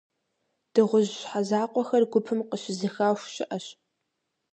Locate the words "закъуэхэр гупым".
1.47-2.39